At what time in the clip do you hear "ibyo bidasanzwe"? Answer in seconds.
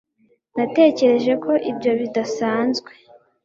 1.71-2.89